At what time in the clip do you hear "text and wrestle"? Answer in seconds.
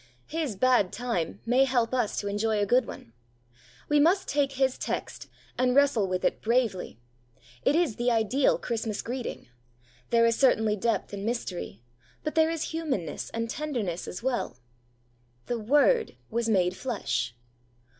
4.79-6.07